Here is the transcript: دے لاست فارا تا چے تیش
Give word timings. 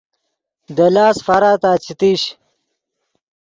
دے 0.75 0.87
لاست 0.95 1.19
فارا 1.25 1.51
تا 1.61 1.71
چے 1.83 1.93
تیش 1.99 2.21